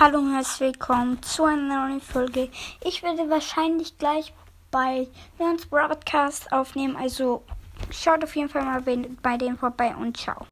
[0.00, 2.48] Hallo und herzlich willkommen zu einer neuen Folge.
[2.82, 4.34] Ich werde wahrscheinlich gleich
[4.72, 5.06] bei
[5.38, 7.44] Leons Broadcast aufnehmen, also
[7.92, 8.82] schaut auf jeden Fall mal
[9.22, 10.42] bei denen vorbei und ciao.